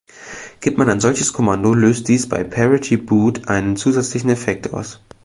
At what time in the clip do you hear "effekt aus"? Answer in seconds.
4.31-4.99